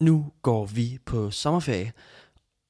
nu 0.00 0.32
går 0.42 0.66
vi 0.66 0.98
på 1.06 1.30
sommerferie, 1.30 1.92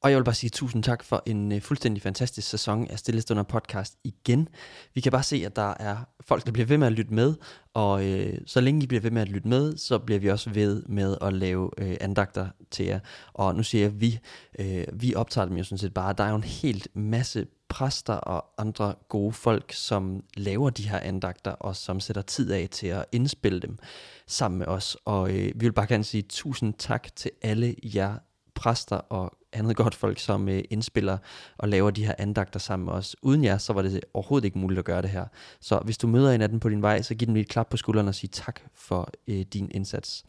og 0.03 0.11
jeg 0.11 0.19
vil 0.19 0.25
bare 0.25 0.35
sige 0.35 0.51
tusind 0.51 0.83
tak 0.83 1.05
for 1.05 1.23
en 1.27 1.53
øh, 1.53 1.61
fuldstændig 1.61 2.03
fantastisk 2.03 2.49
sæson 2.49 2.89
af 2.89 2.99
Stillestunder 2.99 3.43
podcast 3.43 3.97
igen. 4.05 4.49
Vi 4.95 5.01
kan 5.01 5.13
bare 5.13 5.23
se, 5.23 5.43
at 5.47 5.57
der 5.57 5.75
er 5.81 5.97
folk, 6.21 6.47
der 6.47 6.53
bliver 6.53 6.67
ved 6.67 6.79
med 6.79 6.87
at 6.87 6.93
lytte 6.93 7.15
med, 7.15 7.35
og 7.75 8.05
øh, 8.05 8.39
så 8.47 8.61
længe 8.61 8.85
I 8.85 8.87
bliver 8.87 9.01
ved 9.01 9.11
med 9.11 9.23
at 9.23 9.29
lytte 9.29 9.49
med, 9.49 9.77
så 9.77 9.99
bliver 9.99 10.21
vi 10.21 10.31
også 10.31 10.51
ved 10.51 10.83
med 10.83 11.17
at 11.21 11.33
lave 11.33 11.71
øh, 11.79 11.97
andagter 12.01 12.49
til 12.71 12.87
jer. 12.87 13.01
Og 13.33 13.55
nu 13.55 13.63
siger 13.63 13.85
jeg 13.85 14.01
vi, 14.01 14.19
Øh, 14.59 14.85
vi 14.93 15.15
optager 15.15 15.45
dem 15.45 15.57
jo 15.57 15.65
sådan 15.65 15.79
set 15.79 15.95
bare. 15.95 16.15
Der 16.19 16.25
er 16.25 16.31
jo 16.31 16.37
en 16.37 16.45
helt 16.45 16.89
masse 16.95 17.47
præster 17.69 18.15
og 18.15 18.45
andre 18.59 18.95
gode 19.09 19.33
folk, 19.33 19.73
som 19.73 20.25
laver 20.37 20.71
de 20.71 20.89
her 20.89 21.01
andagter, 21.01 21.51
og 21.51 21.77
som 21.77 22.01
sætter 22.01 22.23
tid 22.23 22.53
af 22.53 22.69
til 22.71 22.87
at 22.87 23.05
indspille 23.13 23.61
dem 23.61 23.79
sammen 24.27 24.59
med 24.59 24.67
os. 24.67 24.97
Og 25.05 25.31
øh, 25.31 25.45
vi 25.45 25.67
vil 25.67 25.73
bare 25.73 25.87
gerne 25.87 26.05
sige 26.05 26.23
tusind 26.23 26.75
tak 26.75 27.17
til 27.17 27.31
alle 27.43 27.75
jer 27.83 28.15
præster 28.55 28.97
og 28.97 29.33
andet 29.53 29.77
godt 29.77 29.95
folk, 29.95 30.19
som 30.19 30.49
øh, 30.49 30.65
indspiller 30.71 31.19
og 31.59 31.69
laver 31.69 31.91
de 31.91 32.07
her 32.07 32.15
andagter 32.19 32.61
sammen 32.61 32.87
med 32.87 32.93
os. 32.93 33.17
Uden 33.23 33.45
jer, 33.45 33.59
så 33.59 33.73
var 33.73 33.83
det 33.83 34.01
overhovedet 34.15 34.45
ikke 34.45 34.59
muligt 34.59 34.79
at 34.79 34.85
gøre 34.85 35.03
det 35.03 35.11
her. 35.11 35.25
Så 35.61 35.79
hvis 35.85 35.99
du 35.99 36.07
møder 36.07 36.33
en 36.33 36.41
af 36.41 36.49
dem 36.49 36.61
på 36.61 36.69
din 36.69 36.83
vej, 36.83 37.03
så 37.03 37.15
giv 37.15 37.27
dem 37.27 37.37
et 37.37 37.49
klap 37.49 37.69
på 37.69 37.77
skulderen 37.77 38.09
og 38.09 38.15
sig 38.15 38.31
tak 38.31 38.61
for 38.75 39.11
øh, 39.29 39.41
din 39.41 39.71
indsats. 39.75 40.25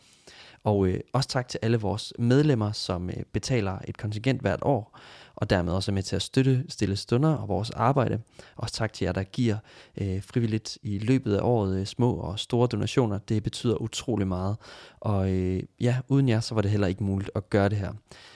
Og 0.63 0.87
øh, 0.87 0.99
også 1.13 1.29
tak 1.29 1.47
til 1.47 1.59
alle 1.61 1.77
vores 1.77 2.13
medlemmer, 2.19 2.71
som 2.71 3.09
øh, 3.09 3.15
betaler 3.33 3.77
et 3.87 3.97
kontingent 3.97 4.41
hvert 4.41 4.59
år, 4.61 4.99
og 5.35 5.49
dermed 5.49 5.73
også 5.73 5.91
er 5.91 5.93
med 5.93 6.03
til 6.03 6.15
at 6.15 6.21
støtte 6.21 6.63
Stille 6.69 6.95
Stunder 6.95 7.33
og 7.33 7.47
vores 7.47 7.69
arbejde. 7.69 8.19
Også 8.55 8.75
tak 8.75 8.93
til 8.93 9.05
jer, 9.05 9.11
der 9.11 9.23
giver 9.23 9.57
øh, 10.01 10.23
frivilligt 10.23 10.77
i 10.83 10.99
løbet 10.99 11.35
af 11.35 11.41
året 11.41 11.79
øh, 11.79 11.85
små 11.85 12.13
og 12.13 12.39
store 12.39 12.67
donationer. 12.67 13.17
Det 13.17 13.43
betyder 13.43 13.81
utrolig 13.81 14.27
meget. 14.27 14.55
Og 14.99 15.31
øh, 15.31 15.63
ja, 15.79 15.97
uden 16.07 16.29
jer, 16.29 16.39
så 16.39 16.55
var 16.55 16.61
det 16.61 16.71
heller 16.71 16.87
ikke 16.87 17.03
muligt 17.03 17.31
at 17.35 17.49
gøre 17.49 17.69
det 17.69 17.77
her. 17.77 17.93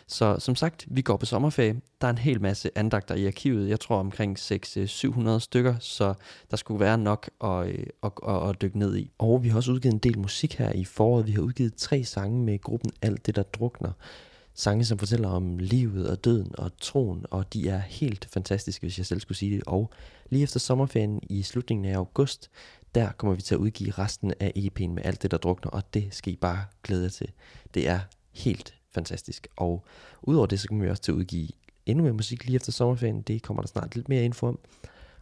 Så 0.08 0.36
som 0.40 0.56
sagt, 0.56 0.71
vi 0.88 1.02
går 1.02 1.18
på 1.18 1.26
sommerferie. 1.26 1.82
Der 2.02 2.08
er 2.08 2.12
en 2.12 2.18
hel 2.18 2.42
masse 2.42 2.70
andagter 2.76 3.16
i 3.16 3.28
arkivet. 3.28 3.70
Jeg 3.70 3.80
tror 3.80 3.98
omkring 3.98 4.40
600-700 4.40 5.30
øh, 5.30 5.42
stykker, 5.42 5.76
så 5.80 6.14
der 6.52 6.58
skulle 6.58 6.80
være 6.80 6.98
nok 6.98 7.30
at, 7.44 7.68
øh, 7.68 7.86
at, 8.04 8.12
at, 8.28 8.50
at 8.50 8.62
dykke 8.62 8.80
ned 8.80 8.98
i. 8.98 9.12
Og 9.18 9.44
vi 9.44 9.50
har 9.50 9.56
også 9.56 9.72
udgivet 9.72 9.94
en 9.94 10.00
del 10.00 10.20
musik 10.20 10.56
her 10.56 10.72
i 10.72 10.84
foråret. 10.84 11.28
Vi 11.28 11.32
har 11.32 11.42
udgivet 11.42 11.76
tre 11.76 12.04
sange 12.04 12.44
med 12.44 12.62
gruppen 12.62 12.92
Alt 13.02 13.26
det, 13.26 13.36
der 13.36 13.44
drukner 13.44 13.92
sange, 14.54 14.86
som 14.86 14.98
fortæller 14.98 15.30
om 15.30 15.58
livet 15.60 16.10
og 16.10 16.26
døden 16.26 16.52
og 16.58 16.72
troen, 16.78 17.26
og 17.32 17.54
de 17.54 17.70
er 17.70 17.80
helt 17.80 18.28
fantastiske, 18.34 18.84
hvis 18.84 18.98
jeg 18.98 19.06
selv 19.06 19.20
skulle 19.20 19.38
sige 19.38 19.56
det. 19.56 19.64
Og 19.68 19.92
lige 20.30 20.44
efter 20.44 20.60
sommerferien 20.60 21.20
i 21.30 21.44
slutningen 21.44 21.86
af 21.86 21.98
august, 21.98 22.50
der 22.96 23.12
kommer 23.12 23.36
vi 23.36 23.42
til 23.42 23.56
at 23.56 23.60
udgive 23.60 23.92
resten 23.92 24.34
af 24.40 24.52
EP'en 24.58 24.88
med 24.88 25.06
alt 25.06 25.22
det, 25.22 25.32
der 25.32 25.38
drukner, 25.38 25.72
og 25.72 25.94
det 25.94 26.08
skal 26.12 26.34
I 26.34 26.36
bare 26.36 26.66
glæde 26.84 27.04
jer 27.04 27.10
til. 27.10 27.32
Det 27.74 27.88
er 27.88 28.00
helt 28.34 28.81
fantastisk. 28.94 29.48
Og 29.56 29.86
udover 30.22 30.46
det, 30.46 30.60
så 30.60 30.68
kommer 30.68 30.84
vi 30.84 30.90
også 30.90 31.04
til 31.04 31.12
at 31.12 31.16
udgive 31.16 31.50
endnu 31.86 32.04
mere 32.04 32.14
musik 32.14 32.46
lige 32.46 32.56
efter 32.56 32.72
sommerferien. 32.72 33.22
Det 33.22 33.44
kommer 33.44 33.64
der 33.64 33.68
snart 33.68 33.96
lidt 33.96 34.10
mere 34.10 34.26
info 34.26 34.48
om. 34.48 34.60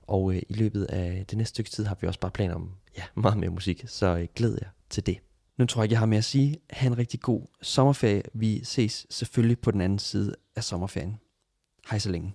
Og 0.07 0.33
øh, 0.33 0.41
i 0.49 0.53
løbet 0.53 0.85
af 0.85 1.25
det 1.29 1.37
næste 1.37 1.49
stykke 1.49 1.69
tid 1.69 1.85
har 1.85 1.97
vi 2.01 2.07
også 2.07 2.19
bare 2.19 2.31
planer 2.31 2.55
om 2.55 2.71
ja, 2.97 3.03
meget 3.15 3.37
mere 3.37 3.49
musik, 3.49 3.83
så 3.87 4.17
øh, 4.17 4.27
glæd 4.35 4.57
jer 4.61 4.69
til 4.89 5.05
det. 5.05 5.17
Nu 5.57 5.65
tror 5.65 5.81
jeg 5.81 5.85
ikke, 5.85 5.93
jeg 5.93 5.99
har 5.99 6.05
mere 6.05 6.17
at 6.17 6.23
sige. 6.23 6.57
Ha' 6.69 6.87
en 6.87 6.97
rigtig 6.97 7.19
god 7.19 7.41
sommerferie. 7.61 8.23
Vi 8.33 8.63
ses 8.63 9.05
selvfølgelig 9.09 9.59
på 9.59 9.71
den 9.71 9.81
anden 9.81 9.99
side 9.99 10.35
af 10.55 10.63
sommerferien. 10.63 11.19
Hej 11.89 11.99
så 11.99 12.09
længe. 12.09 12.33